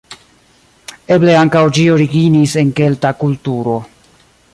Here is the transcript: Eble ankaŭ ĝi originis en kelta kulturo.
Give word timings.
Eble 1.15 1.35
ankaŭ 1.41 1.61
ĝi 1.77 1.85
originis 1.97 2.57
en 2.63 2.71
kelta 2.81 3.13
kulturo. 3.21 3.77